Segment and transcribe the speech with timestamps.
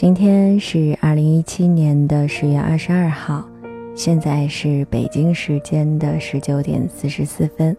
[0.00, 3.46] 今天是二零一七年的十月二十二号，
[3.94, 7.76] 现在是北京时间的十九点四十四分。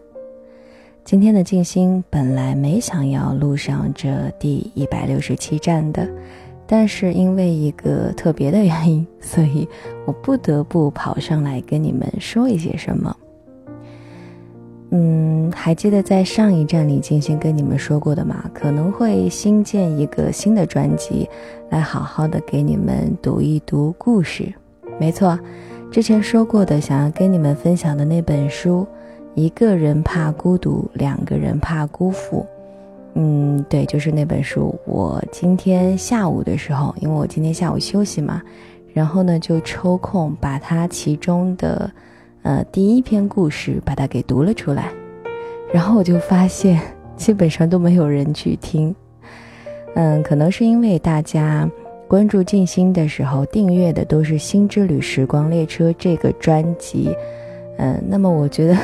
[1.04, 6.08] 今天的静心本来没想要录上这第一百六十七站的，
[6.64, 9.66] 但是因为一个特别的原因，所以
[10.06, 13.16] 我不得不跑上来跟你们说一些什么。
[14.94, 18.44] 嗯，还记得在上一站里静心跟你们说过的吗？
[18.52, 21.26] 可能会新建一个新的专辑，
[21.70, 24.52] 来好好的给你们读一读故事。
[25.00, 25.38] 没错，
[25.90, 28.86] 之前说过的，想要跟你们分享的那本书，
[29.34, 32.44] 一个人怕孤独，两个人怕辜负。
[33.14, 34.78] 嗯，对，就是那本书。
[34.84, 38.42] 我今天下午的时候，因为我今天下午休息嘛，
[38.92, 41.90] 然后呢就抽空把它其中的。
[42.42, 44.92] 呃，第一篇故事把它给读了出来，
[45.72, 46.80] 然后我就发现
[47.16, 48.94] 基本上都没有人去听。
[49.94, 51.70] 嗯，可能是因为大家
[52.08, 57.14] 关注静心的时候订阅的都是《心之旅时光列车》这个专辑。
[57.78, 58.76] 嗯，那么我觉得，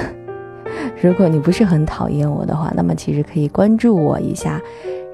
[1.03, 4.61] 如果你不是很讨厌我的话，那么其实可以关注我一下，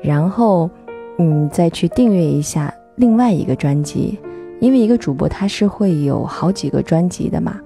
[0.03, 0.69] 然后
[1.19, 4.19] 嗯再去订阅一下另外一个专辑，
[4.61, 7.59] 因为一个主播他是会有好几个专辑的嘛。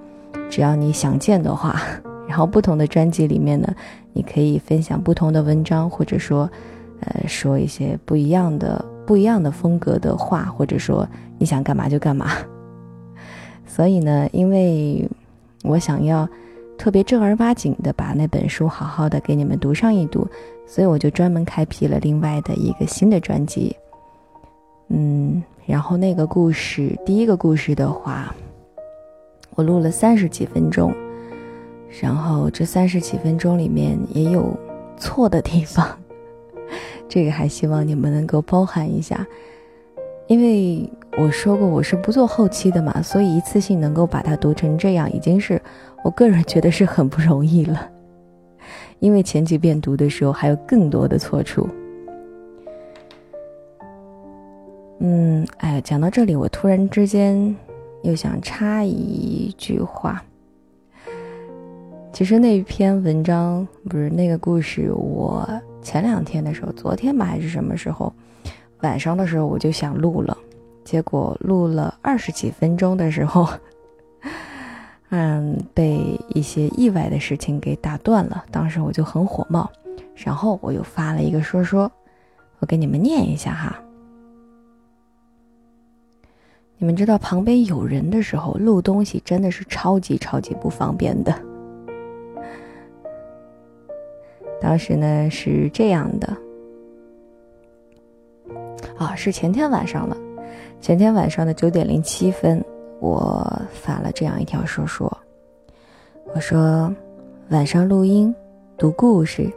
[0.49, 1.79] 只要你想见的话，
[2.27, 3.73] 然后不同的专辑里面呢，
[4.13, 6.49] 你可以分享不同的文章，或者说，
[7.01, 12.31] 呃，说一些不一样的、不一样的风格的话，或者说你想干嘛就干嘛。
[13.65, 15.07] 所以呢，因为
[15.63, 16.27] 我想要
[16.77, 20.27] 特别正儿八经的把那本书好好的给你们读上一读，
[20.65, 23.75] 所以我就专门开辟了另外的一个新的专辑。
[24.87, 28.33] 嗯，然后那个故事，第一个故事的话。
[29.59, 30.93] 我录了三十几分钟，
[32.01, 34.57] 然后这三十几分钟里面也有
[34.95, 35.85] 错的地方，
[37.09, 39.27] 这个还希望你们能够包涵一下，
[40.27, 45.61] 因为我说过我是不做后期的嘛，所以一次性能够把它读成这样，已经是
[46.05, 47.91] 我个人觉得是很不容易了，
[48.99, 51.67] 因为前几遍读的时候还有更多的错处。
[54.99, 57.53] 嗯，哎，讲到这里，我突然之间。
[58.03, 60.23] 又想插一句话，
[62.13, 65.47] 其实那篇文章不是那个故事，我
[65.81, 68.13] 前两天的时候，昨天吧还是什么时候，
[68.81, 70.37] 晚上的时候我就想录了，
[70.83, 73.47] 结果录了二十几分钟的时候，
[75.09, 79.69] 嗯，被一些意外的事情给打断了，当时我就很火冒，
[80.15, 81.91] 然后我又发了一个说说，
[82.59, 83.81] 我给你们念一下哈。
[86.81, 91.35] 你们知道旁边有人的时候录东西真的是超级超级不方便的。
[94.61, 96.37] 当时呢是这样的，
[98.97, 100.15] 啊，是前天晚上了，
[100.79, 102.63] 前天晚上的九点零七分，
[103.01, 105.17] 我发了这样一条说说，
[106.33, 106.93] 我说
[107.49, 108.33] 晚上录音
[108.77, 109.51] 读故事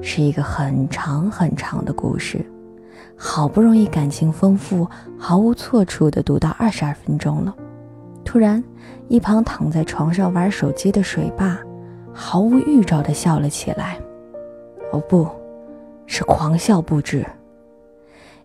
[0.00, 2.42] 是一个很长很长的故事。
[3.16, 4.86] 好不容易感情丰富、
[5.18, 7.54] 毫无错处的读到二十二分钟了，
[8.24, 8.62] 突然，
[9.08, 11.58] 一旁躺在床上玩手机的水坝，
[12.12, 13.98] 毫无预兆的笑了起来。
[14.92, 15.26] 哦，不
[16.06, 17.24] 是狂笑不止。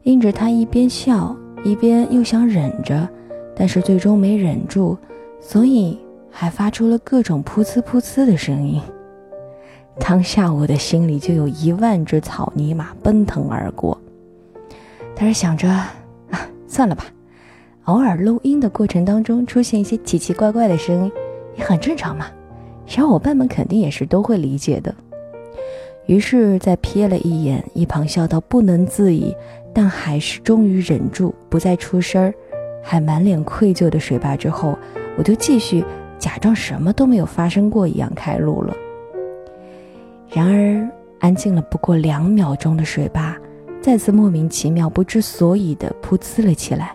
[0.03, 3.07] 因着他一边笑一边又想忍着，
[3.55, 4.97] 但是最终没忍住，
[5.41, 5.99] 所以
[6.29, 8.81] 还发出了各种噗呲噗呲的声音。
[9.99, 13.99] 当下我的心里就有一万只草泥马奔腾而过。
[15.19, 15.89] 但是想着，啊，
[16.67, 17.05] 算了吧，
[17.85, 21.11] 偶尔录音的过程当中出现一些奇奇怪怪的声音，
[21.55, 22.28] 也很正常嘛，
[22.85, 24.94] 小伙伴们肯定也是都会理解的。
[26.05, 29.35] 于是，在瞥了一眼一旁笑到不能自已，
[29.73, 32.34] 但还是终于忍住不再出声儿，
[32.84, 34.78] 还满脸愧疚的水坝之后，
[35.17, 35.84] 我就继续
[36.19, 38.73] 假装什么都没有发生过一样开录了。
[40.29, 40.88] 然而，
[41.20, 43.35] 安静了不过两秒钟的水坝。
[43.87, 46.93] 再次莫名其妙、不知所以的噗呲了起来，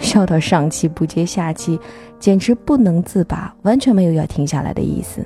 [0.00, 1.78] 笑到上气不接下气，
[2.18, 5.22] 简直不能自拔，完全没有要停下来的意思。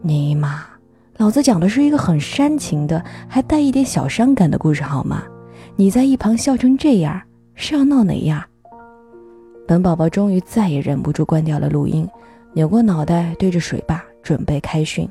[0.00, 0.64] 尼玛，
[1.18, 5.24] 老子讲的是一个很煽情的，还带一点小伤感的故事，好吗？
[5.76, 7.20] 你在一旁笑成这样，
[7.54, 8.42] 是要闹哪样？
[9.68, 12.08] 本宝宝终于再也忍不住关掉了录音，
[12.54, 15.06] 扭过脑袋对着水坝准备开训，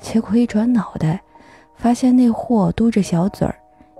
[0.00, 1.22] 结果一转脑袋，
[1.76, 3.54] 发现那货嘟着小嘴儿。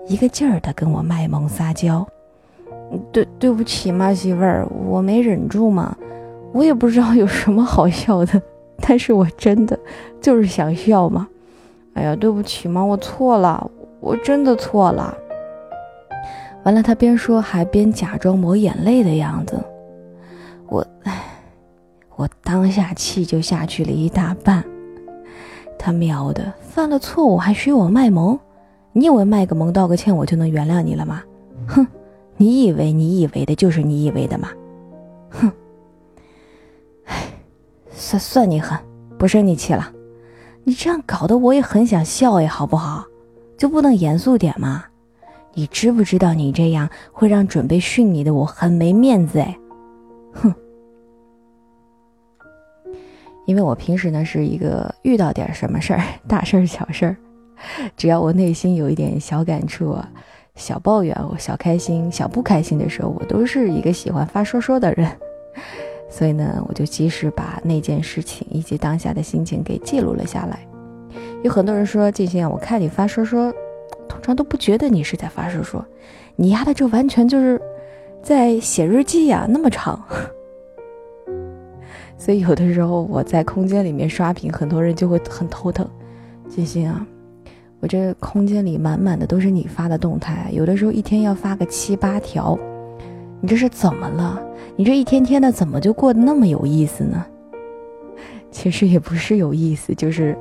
[0.08, 2.06] 一个劲儿的跟我卖萌撒娇，
[3.12, 5.94] 对对不起嘛，媳妇儿，我没忍住嘛，
[6.52, 8.42] 我也不知道有什么好笑的，
[8.80, 9.78] 但是我真的
[10.20, 11.28] 就是想笑嘛。
[11.94, 13.70] 哎呀，对不起嘛，我错了，
[14.00, 15.14] 我真的错了。
[16.64, 19.62] 完了，他边说还边假装抹眼泪的样子。
[20.68, 21.22] 我，唉，
[22.16, 24.64] 我当下气就下去了一大半。
[25.78, 28.38] 他喵的，犯了错误还许我卖萌？
[28.98, 31.22] 你以为卖个萌道个歉我就能原谅你了吗？
[31.68, 31.86] 哼，
[32.36, 34.48] 你以为你以为的就是你以为的吗？
[35.30, 35.52] 哼，
[37.04, 37.28] 唉，
[37.92, 38.76] 算算你狠，
[39.16, 39.92] 不生你气了。
[40.64, 43.04] 你这样搞得我也很想笑呀，好不好？
[43.56, 44.84] 就不能严肃点吗？
[45.54, 49.58] 你知不知道你这样会让准备训你的我很没面子哎？
[50.32, 50.52] 哼！
[53.46, 57.16] 因为我平时呢是一个遇到点什么事儿，大事儿小事儿，
[57.96, 59.96] 只要我内心有一点小感触、
[60.54, 65.10] 小抱怨、我小开心、小不开心的时候，我都是一个喜欢发说说的人，
[66.10, 70.66] 所以呢，我就及时把那件事情以及当下的心情给记录了下来。
[71.42, 73.52] 有很多人说静心啊，我看你发说说，
[74.08, 75.84] 通常都不觉得你是在发说说，
[76.34, 77.60] 你丫的这完全就是
[78.22, 80.02] 在写日记呀，那么长。
[82.18, 85.88] 所以有的时候我在空间里面刷屏，很多人就会很头疼。
[86.48, 87.06] 静心啊，
[87.80, 92.58] 我这空间里满满的都是你发的动态，有的时候一天要发个七八条，
[93.40, 94.40] 你这是怎么了？
[94.76, 97.24] 你这一天天的怎么就过得那么有意思呢？
[98.50, 100.36] 其实也不是有意思，就是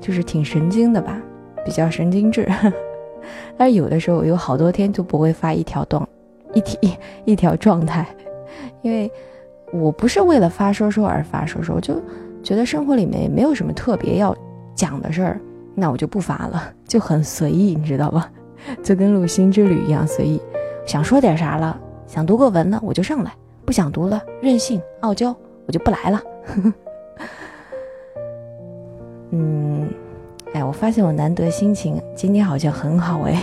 [0.00, 1.20] 就是挺神经的吧，
[1.64, 2.48] 比较神经质。
[3.56, 6.08] 但是有的时候有好多天就不会发一条状，
[6.54, 6.92] 一一
[7.32, 8.06] 一条状态，
[8.82, 9.10] 因为。
[9.70, 12.00] 我不是为了发说说而发说说，就
[12.42, 14.34] 觉得生活里面也没有什么特别要
[14.74, 15.40] 讲的事儿，
[15.78, 18.28] 那我就不发了，就很随意，你知道吧？
[18.82, 20.42] 就跟录心之旅一样随意，
[20.84, 23.32] 想说点啥了，想读个文呢我就上来，
[23.64, 25.34] 不想读了任性傲娇
[25.66, 26.20] 我就不来了。
[29.30, 29.88] 嗯，
[30.52, 33.40] 哎，我发现我难得心情今天好像很好哎。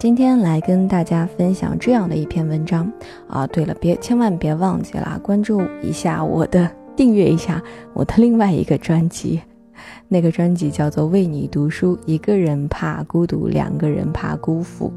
[0.00, 2.90] 今天来跟大家分享这样的一篇文章
[3.28, 3.46] 啊！
[3.48, 7.62] 对了，别千万别忘记了关注一下我的，订阅一下
[7.92, 9.42] 我的另外一个专辑，
[10.08, 14.90] 那个专辑叫做《为你读书》，一个人怕孤独，两个人怕辜负。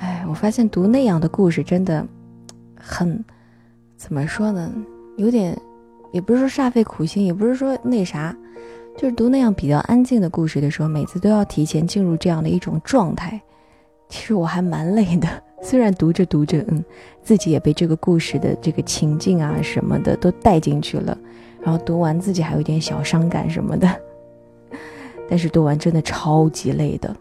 [0.00, 2.02] 哎，我发现读那样的故事真的
[2.74, 3.22] 很，
[3.98, 4.72] 怎么说呢？
[5.18, 5.54] 有点，
[6.10, 8.34] 也不是说煞费苦心，也不是说那啥。
[8.96, 13.38] 就是读那样比较安静的故事的时候，每次都要提前进入这样的一种状态。
[14.08, 15.28] 其实我还蛮累的，
[15.62, 16.82] 虽然读着读着，嗯，
[17.22, 21.16] 自己也被这个故事的这个情境啊什么的都带进去了，
[21.60, 23.88] 然后读完自己还有点小伤感什么的。
[25.28, 27.14] 但是读完真的超级累的。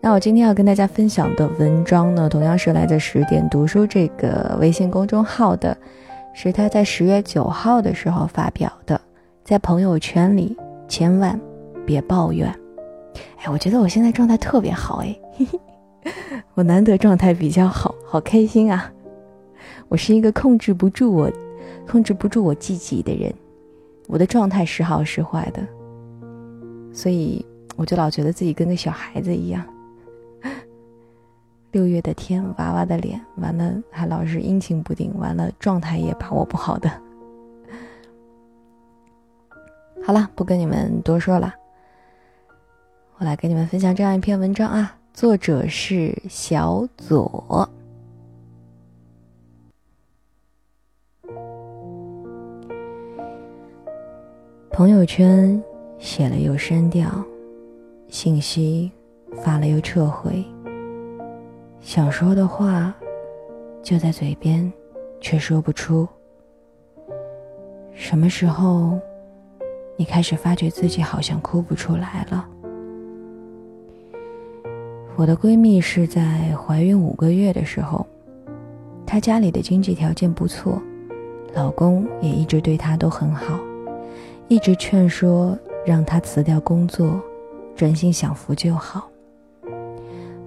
[0.00, 5.76] 那我今天要跟大家分享的文章呢，同样是来自十点读书这个微信公众号的，
[6.34, 9.00] 是他在十月九号的时候发表的。
[9.46, 10.56] 在朋友圈里
[10.88, 11.40] 千万
[11.86, 12.52] 别抱怨，
[13.36, 15.16] 哎，我觉得我现在状态特别好，哎，
[16.54, 18.92] 我难得状态比较好，好开心啊！
[19.86, 21.30] 我是一个控制不住我、
[21.86, 23.32] 控制不住我自己的人，
[24.08, 25.64] 我的状态时好时坏的，
[26.92, 27.46] 所以
[27.76, 29.64] 我就老觉得自己跟个小孩子一样。
[31.70, 36.90] 六月的天，娃娃的脸，完了还老是阴晴不定，完了状态也把握不好的。
[40.02, 41.52] 好了，不跟你们多说了。
[43.18, 47.68] 我来跟你们分享这样一篇文章啊，作者是小左。
[54.70, 55.60] 朋友圈
[55.98, 57.08] 写了又删掉，
[58.08, 58.92] 信息
[59.42, 60.44] 发了又撤回，
[61.80, 62.94] 想说的话
[63.82, 64.70] 就在嘴边，
[65.20, 66.06] 却说不出。
[67.94, 69.00] 什么时候？
[69.96, 72.46] 你开始发觉自己好像哭不出来了。
[75.16, 78.06] 我的闺蜜是在怀孕五个月的时候，
[79.06, 80.80] 她家里的经济条件不错，
[81.54, 83.58] 老公也一直对她都很好，
[84.48, 87.18] 一直劝说让她辞掉工作，
[87.74, 89.08] 专心享福就好。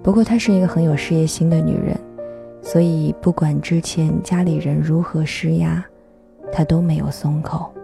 [0.04, 1.98] 不过她是一个很有事业心的女人，
[2.62, 5.84] 所以不管之前家里人如何施压，
[6.52, 7.74] 她都没有松口。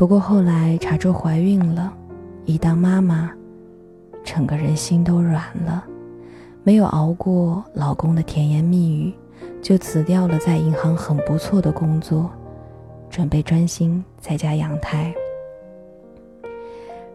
[0.00, 1.92] 不过后来查出怀孕了，
[2.46, 3.30] 一当妈妈，
[4.24, 5.84] 整个人心都软了，
[6.62, 9.12] 没有熬过老公的甜言蜜语，
[9.60, 12.30] 就辞掉了在银行很不错的工作，
[13.10, 15.12] 准备专心在家养胎。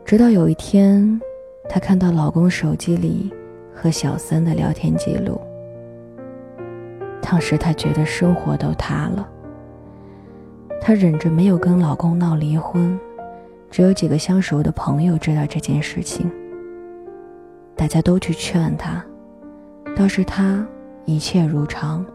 [0.06, 1.20] 直到有一天，
[1.68, 3.34] 她看到老公手机里
[3.74, 5.42] 和小三的聊天记录，
[7.20, 9.28] 当时她觉得生活都塌了。
[10.82, 13.00] 她忍着没有跟老公闹离婚，
[13.72, 16.32] 只有几个相熟的朋友知道这件事情。
[17.76, 19.04] 大家都去劝她，
[19.96, 20.66] 倒是她
[21.06, 22.06] 一切如常。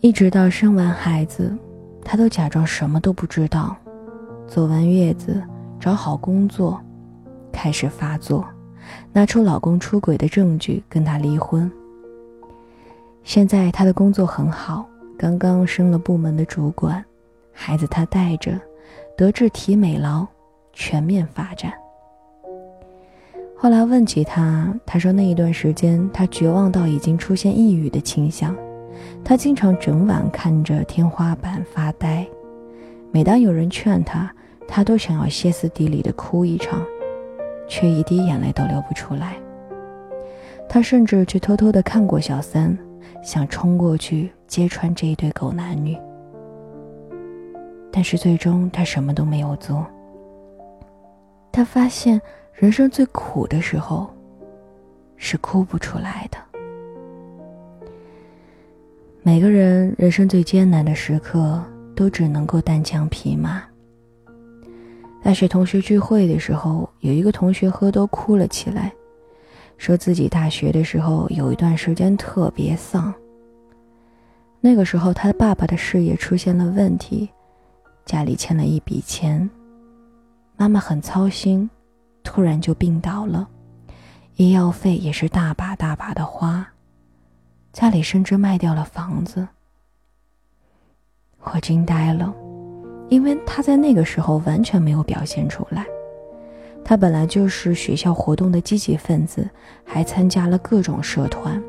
[0.00, 1.56] 一直到生完孩子，
[2.02, 3.76] 她都假装什么都不知道。
[4.46, 5.40] 坐完月子，
[5.78, 6.80] 找好工作，
[7.52, 8.44] 开始发作，
[9.12, 11.70] 拿出老公出轨的证据跟他离婚。
[13.22, 14.88] 现在她的工作很好，
[15.20, 17.04] 刚刚升了部门的主管，
[17.52, 18.58] 孩子他带着，
[19.18, 20.26] 德智体美劳
[20.72, 21.70] 全面发展。
[23.54, 28.56] 后来问起他，他说那一段时间他绝望到已经出现抑郁的倾向，
[29.22, 32.26] 他经常整晚看着天花板发呆，
[33.12, 34.34] 每当有人劝他，
[34.66, 36.82] 他都想要歇斯底里的哭一场，
[37.68, 39.36] 却一滴眼泪都流不出来。
[40.66, 42.74] 他甚至去偷偷的看过小三。
[43.22, 45.96] 想冲过去揭穿这一对狗男女，
[47.92, 49.86] 但是最终他什么都没有做。
[51.52, 52.20] 他发现
[52.54, 54.08] 人生最苦的时候，
[55.16, 56.38] 是哭不出来的。
[59.22, 61.62] 每个人人生最艰难的时刻，
[61.94, 63.62] 都只能够单枪匹马。
[65.22, 68.90] 大学同学聚会的时候，有一个同学喝多哭了起来。
[69.80, 73.12] 说自己大学的时候有一段时间特别丧。
[74.60, 77.26] 那个时候，他的爸爸的事业出现了问题，
[78.04, 79.48] 家里欠了一笔钱，
[80.58, 81.68] 妈妈很操心，
[82.22, 83.48] 突然就病倒了，
[84.36, 86.68] 医药费也是大把大把的花，
[87.72, 89.48] 家里甚至卖掉了房子。
[91.42, 92.34] 我惊呆了，
[93.08, 95.86] 因为他在那个时候完全没有表现出来。
[96.84, 99.48] 他本来就是学校活动的积极分子，
[99.84, 101.62] 还参加了各种社团。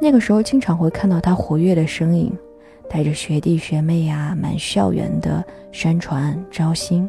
[0.00, 2.32] 那个时候经常会看到他活跃的身影，
[2.88, 7.08] 带着学弟学妹呀满校园的宣传招新，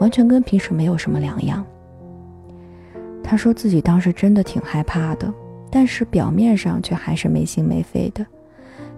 [0.00, 1.64] 完全跟平时没有什么两样。
[3.24, 5.32] 他说自己当时真的挺害怕的，
[5.70, 8.26] 但是表面上却还是没心没肺的，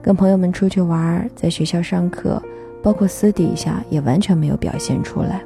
[0.02, 2.42] 跟朋友们出去玩，在学校上课，
[2.82, 5.42] 包括私底下也完全没有表现出来。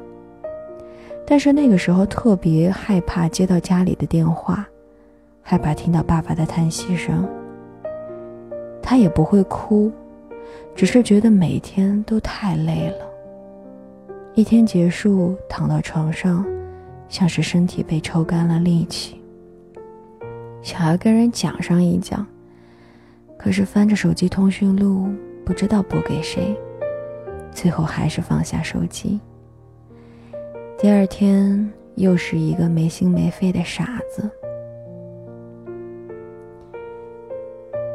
[1.31, 4.67] 但是那个时候特别害怕接到家里的电话，
[5.43, 7.29] 害怕听到爸爸的叹息声。
[8.83, 9.93] 他也不会哭，
[10.75, 13.07] 只是觉得每天都太累了。
[14.35, 16.47] 一天结束，躺到床上，
[17.11, 19.21] 像是身体被抽干了力气，
[20.63, 22.27] 想要跟人讲上一讲，
[23.37, 25.11] 可是翻着手机通讯录，
[25.45, 26.57] 不知道拨给谁，
[27.53, 29.21] 最后还是放下手机。
[30.81, 34.31] 第二天又是一个没心没肺的傻子。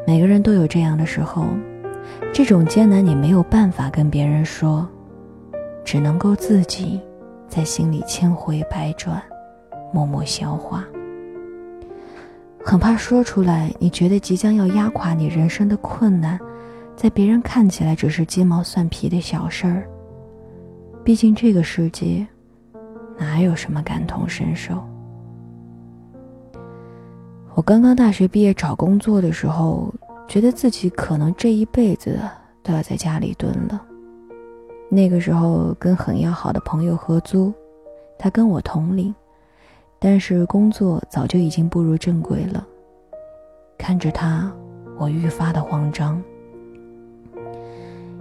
[0.06, 1.46] 每个人都有这样的时候，
[2.34, 4.86] 这种艰难你没有办法跟别人说，
[5.86, 7.00] 只能够自己
[7.48, 9.24] 在心里千回百转，
[9.94, 10.86] 默默消化。
[12.66, 16.38] 很怕说出来，你觉得即将要压垮你人生的困难，
[16.98, 19.88] 在别人看起来只是鸡毛蒜皮的小事儿。
[21.02, 22.28] 毕竟这个世界。
[23.24, 24.84] 哪有什么感同身受？
[27.56, 29.94] 我刚刚大学毕业找工作的时候，
[30.28, 32.20] 觉得自己可能这一辈子
[32.62, 33.82] 都要在家里蹲了。
[34.90, 37.54] 那个时候跟很要好的朋友合租，
[38.20, 39.16] 他跟我同龄，
[40.00, 42.68] 但是工作早就已经步入正轨了。
[43.78, 44.52] 看着他，
[45.00, 46.22] 我愈发的慌张。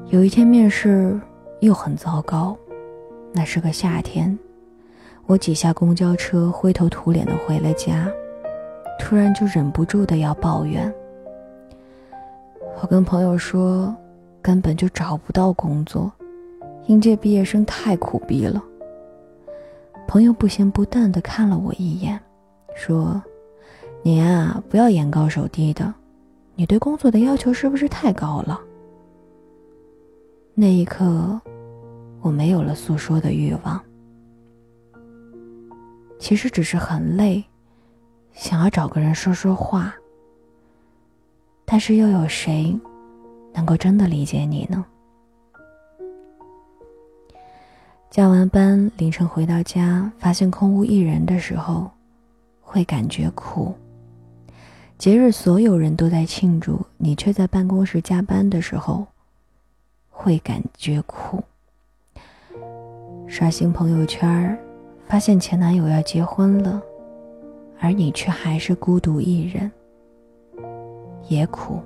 [0.07, 1.21] 有一天面试
[1.61, 2.57] 又很糟糕，
[3.33, 4.39] 那是个夏天。
[5.33, 8.07] 我挤下公交车，灰头土脸的回了家，
[8.99, 10.93] 突然就忍不住的要抱怨。
[12.83, 13.97] 我跟朋友说，
[14.43, 16.13] 根本就找不到工作，
[16.85, 18.63] 应届毕业生太苦逼了。
[20.07, 22.21] 朋友不咸不淡的看了我一眼，
[22.77, 23.23] 说
[24.05, 25.95] ：“你啊，不要眼高手低的，
[26.57, 28.61] 你对工作的要求是不是太高了？”
[30.53, 31.41] 那一刻，
[32.21, 33.83] 我没有了诉说的欲望。
[36.23, 37.43] 其实只是很累，
[38.33, 39.93] 想要找个人说说话。
[41.65, 42.79] 但是又有谁
[43.53, 44.85] 能够真的理解你呢？
[48.09, 51.91] 加完班，凌晨回到家，发现空无一人的时候，
[52.61, 53.75] 会感觉苦。
[54.97, 59.05] 节日所有人都在庆祝，你却在办公室加班的时候，
[60.09, 61.43] 会感觉苦。
[63.27, 64.57] 刷新朋友圈儿。
[65.13, 66.83] 发现前男友要结婚了，
[67.79, 69.71] 而你却还是孤独一人，
[71.29, 71.83] 也苦。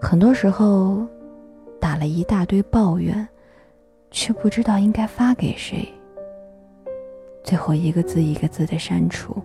[0.00, 1.06] 很多时候，
[1.78, 3.28] 打了一大堆抱怨，
[4.10, 5.86] 却不知道应该发给谁。
[7.44, 9.36] 最后一个字一个字的删除。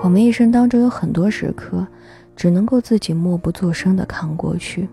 [0.00, 1.84] 我们一生当中有很多时刻，
[2.36, 4.88] 只能够自己默不作声的扛过去。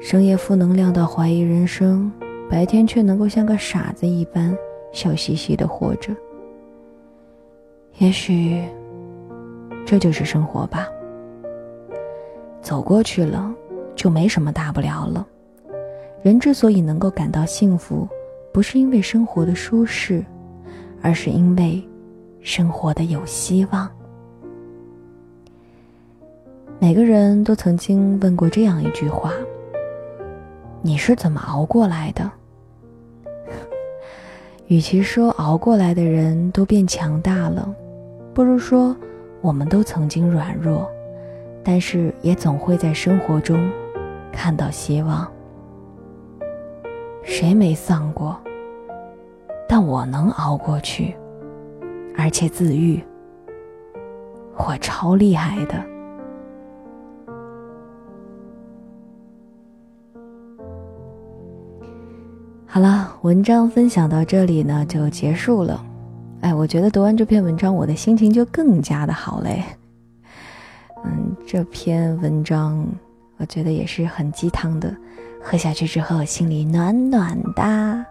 [0.00, 2.10] 深夜负能量到怀疑人生，
[2.48, 4.56] 白天却能够像个傻子一般
[4.92, 6.14] 笑嘻嘻的活着。
[7.98, 8.62] 也许，
[9.84, 10.86] 这就是生活吧。
[12.60, 13.54] 走过去了，
[13.94, 15.26] 就没什么大不了了。
[16.22, 18.08] 人之所以能够感到幸福，
[18.52, 20.24] 不是因为生活的舒适，
[21.02, 21.82] 而是因为。
[22.42, 23.90] 生活的有希望。
[26.78, 29.32] 每个人都曾经问过这样一句话
[30.86, 32.30] ：“你是怎么熬过来的？”
[34.68, 37.68] 与其说熬过来的人都变强大了，
[38.32, 38.96] 不如说
[39.40, 40.88] 我们都曾经软弱，
[41.64, 43.68] 但是也总会在生活中
[44.32, 45.26] 看到希望。
[47.24, 48.36] 谁没丧过？
[49.68, 51.16] 但我能熬过去。
[52.16, 53.02] 而且自愈，
[54.56, 55.74] 我超厉害的。
[62.76, 65.82] 好了，文章分享到这里呢就结束了。
[66.42, 69.64] 哎，我觉得读完这篇文章，我的心情就更加的好嘞。
[71.02, 72.86] 嗯，这篇文章
[73.38, 74.94] 我觉得也是很鸡汤的，
[75.42, 78.04] 喝下去之后心里暖暖的。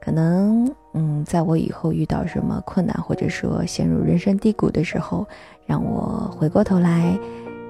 [0.00, 5.26] 可能，嗯，在我以后遇到什么困难，或者说陷入人生低谷的时候，
[5.66, 7.14] 让我回过头来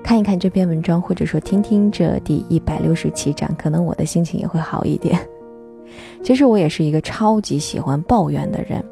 [0.05, 5.19] 看一看这篇文章，或者说听听这第一百六十七章，可能我的心情也会好一点。
[6.23, 8.85] 其实我也是一个超级喜欢抱怨的人，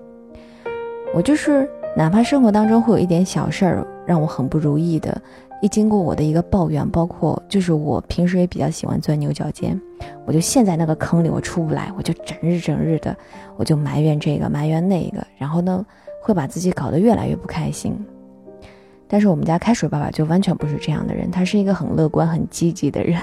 [1.14, 5.20] 我就是哪怕生活当中会有一点小事儿让我很不如意的。
[5.62, 9.80] 一经过我的一个抱怨，包括就是我平时也比较喜欢钻牛角尖，
[10.26, 13.16] 我就陷在那个坑里，我出不来，我就整日整日的，
[13.56, 15.84] 我就埋怨这个埋怨那个，然后呢，
[16.22, 17.96] 会把自己搞得越来越不开心。
[19.08, 23.18] 但是我们家开水爸爸就完全不是这样的人，他是一个很乐观、很积极的人。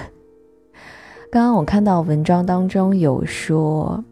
[1.33, 4.03] 刚刚我看到文章当中有说，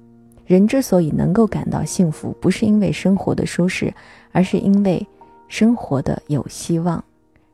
[0.47, 3.93] 人之所以能够感到幸福，不是因为生活的舒适，
[4.31, 5.07] 而是因为
[5.47, 7.03] 生活的有希望。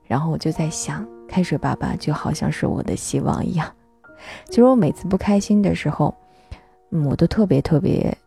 [0.06, 3.70] 然后我就在想，开水爸爸就好像是我的希望一样。
[4.46, 6.16] 其实我每次不开心的时候，
[6.92, 8.18] 嗯，我都特别特别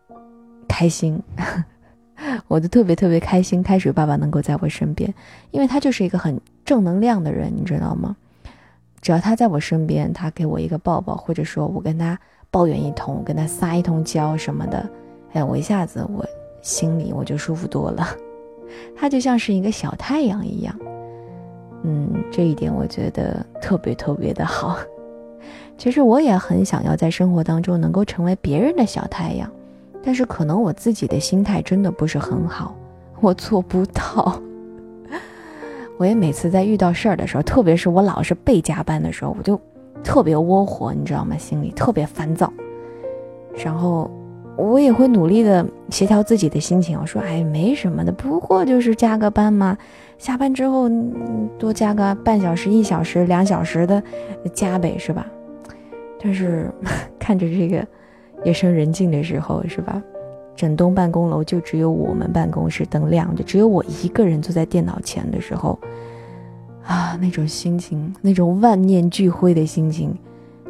[0.67, 1.19] 开心，
[2.47, 3.63] 我都特别特别开心。
[3.63, 5.11] 开水爸爸能够在我身边，
[5.49, 8.15] 因为他就是一个很正能量的人，你知道吗？
[9.01, 12.17] 只要他在我身边，他给我一个抱抱，或者说我跟他
[12.51, 14.87] 抱怨一通，跟他撒一通娇什么的，
[15.33, 16.25] 哎，我一下子我
[16.61, 18.07] 心里我就舒服多了。
[18.95, 20.73] 他就像是一个小太阳一样。
[21.83, 24.77] 嗯，这一点我觉得特别特别的好。
[25.77, 29.51] 其实我也很想要在生活当中能够成为别人的小太阳，
[30.03, 32.75] 但是可能我自己的心态真的不是很好，
[33.19, 34.39] 我做不到。
[36.01, 39.59] 我也每次在遇到事儿的时候，特别是我老是被加班的时候，我就
[40.03, 41.37] 特别窝火，你知道吗？
[41.37, 42.51] 心里特别烦躁，
[43.63, 44.09] 然后。
[44.57, 46.99] 我也会努力的协调自己的心情。
[46.99, 49.75] 我说，哎，没什么的，不过就是加个班嘛。
[50.17, 50.89] 下班之后
[51.57, 54.03] 多加个半小时、一小时、两小时的
[54.53, 55.25] 加呗，是吧？
[56.21, 56.69] 但是
[57.17, 57.87] 看着这个
[58.43, 60.03] 夜深人静的时候，是吧？
[60.61, 65.79] 整栋办公楼就只有我们办公室灯亮着，只有我一个人坐在电脑前的时候，
[66.85, 70.15] 啊，那种心情，那种万念俱灰的心情。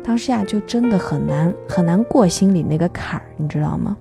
[0.01, 3.97] 当下就真的很难很难过心里那个坎儿，你知道吗？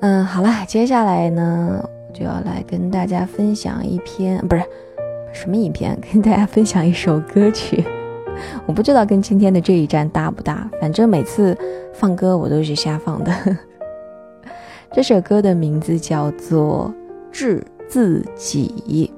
[0.00, 4.64] 嗯，好了，接下来呢，就要来跟大家分享一篇，不是
[5.30, 7.84] 什么影片，跟大家分享一首歌曲。
[8.66, 11.56] 我不知道跟今天的这一站搭不搭，反正每次
[11.92, 13.32] 放歌我都是瞎放的。
[14.92, 16.92] 这首歌的名字叫做
[17.32, 19.12] 《治自己》。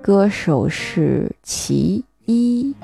[0.00, 2.74] 歌手是其一。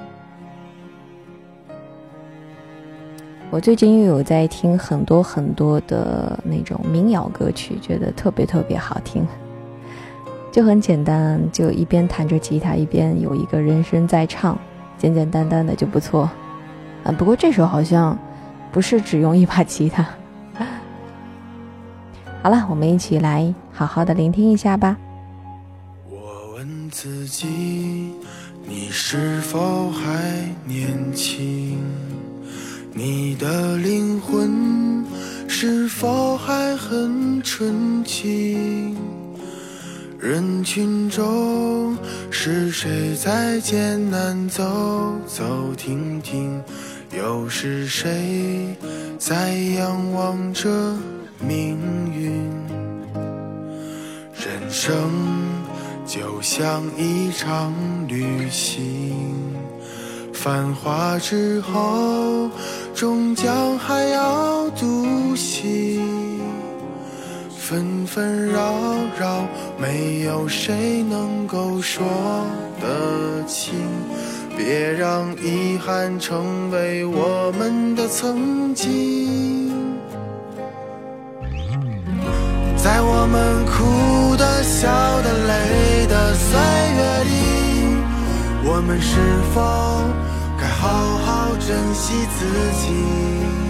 [3.50, 9.26] 我最近又有在听很多很多的那种民谣歌曲，觉得特别特别好听。
[10.52, 14.58] 就很简单，就一边弹着吉他，一边有一个人声在唱，
[14.98, 16.28] 简简单单的就不错。
[17.04, 18.18] 啊，不过这首好像
[18.72, 20.06] 不是只用一把吉他。
[22.42, 24.96] 好了，我们一起来好好的聆听一下吧。
[26.10, 28.14] 我问自己，
[28.66, 30.20] 你是否还
[30.64, 31.78] 年轻？
[32.92, 35.06] 你的灵魂
[35.46, 38.96] 是否还很纯净？
[40.22, 41.96] 人群中，
[42.30, 44.62] 是谁在艰难走
[45.26, 46.62] 走停停？
[47.16, 48.76] 又是谁
[49.18, 50.68] 在仰望着
[51.38, 51.78] 命
[52.14, 52.33] 运？
[54.35, 55.11] 人生
[56.04, 57.72] 就像一场
[58.06, 59.16] 旅行，
[60.35, 62.50] 繁华之后，
[62.94, 66.19] 终将还要独行。
[67.70, 68.74] 纷纷扰
[69.16, 69.46] 扰，
[69.78, 72.04] 没有谁能够说
[72.80, 73.72] 得清。
[74.56, 79.70] 别让遗憾成为我们的曾经。
[82.76, 84.88] 在我们哭的、笑
[85.22, 86.59] 的、累的岁
[86.96, 87.30] 月里，
[88.64, 89.14] 我们是
[89.54, 89.62] 否
[90.61, 92.46] 该好好珍惜自
[92.83, 93.69] 己？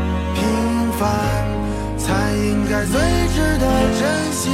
[1.97, 2.99] 才应该最
[3.33, 3.65] 值得
[3.99, 4.49] 珍惜。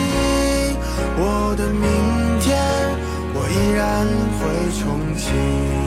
[1.19, 1.85] 我的明
[2.39, 2.57] 天，
[3.33, 4.05] 我依然
[4.39, 4.41] 会
[4.77, 4.81] 憧
[5.17, 5.86] 憬。